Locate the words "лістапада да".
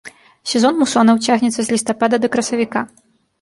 1.75-2.33